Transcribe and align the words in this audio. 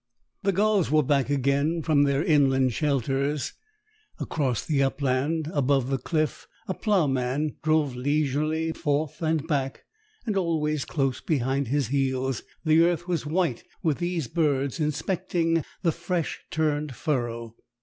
The 0.41 0.51
gulls 0.51 0.89
were 0.89 1.03
back 1.03 1.29
again 1.29 1.83
from 1.83 2.01
their 2.01 2.23
inland 2.23 2.73
shelters. 2.73 3.53
Across 4.19 4.65
the 4.65 4.81
upland 4.81 5.51
above 5.53 5.91
the 5.91 5.99
cliff 5.99 6.47
a 6.67 6.73
ploughman 6.73 7.57
drove 7.61 7.95
leisurably 7.95 8.71
forth 8.71 9.21
and 9.21 9.45
back, 9.47 9.83
and 10.25 10.35
always 10.35 10.85
close 10.85 11.21
behind 11.21 11.67
his 11.67 11.89
heels 11.89 12.41
the 12.65 12.81
earth 12.81 13.07
was 13.07 13.27
white 13.27 13.63
with 13.83 13.99
these 13.99 14.27
birds 14.27 14.79
inspecting 14.79 15.63
the 15.83 15.91
fresh 15.91 16.45
turned 16.49 16.95
furrow. 16.95 17.55